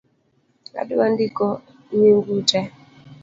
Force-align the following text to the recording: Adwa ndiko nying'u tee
Adwa 0.81 1.05
ndiko 1.13 1.45
nying'u 1.95 2.37
tee 2.49 2.69